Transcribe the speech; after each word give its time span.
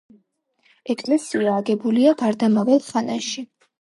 ეკლესია 0.93 1.53
აგებულია 1.57 2.15
გარდამავალ 2.23 2.83
ხანაში. 2.89 3.45